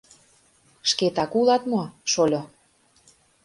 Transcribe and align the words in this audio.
Шкетак 0.89 1.31
улат 1.39 1.63
мо, 1.71 1.81
шольо? 2.11 2.41